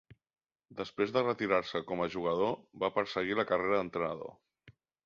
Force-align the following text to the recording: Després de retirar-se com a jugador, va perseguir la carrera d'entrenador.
Després 0.79 1.13
de 1.17 1.23
retirar-se 1.27 1.83
com 1.91 2.03
a 2.07 2.09
jugador, 2.17 2.59
va 2.87 2.93
perseguir 2.99 3.41
la 3.43 3.51
carrera 3.53 3.81
d'entrenador. 3.83 4.39